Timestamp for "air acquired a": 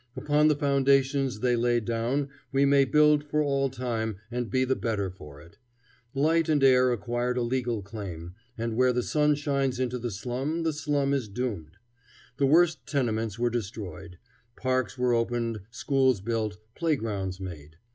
6.63-7.43